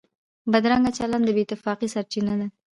[0.51, 2.47] بدرنګه چلند د بې اتفاقۍ سرچینه ده